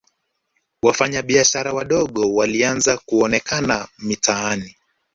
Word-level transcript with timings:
wafanya 0.83 1.21
biashara 1.21 1.73
wadogo 1.73 2.33
walianza 2.33 2.97
kuonekana 2.97 3.87
mitaani 3.99 4.75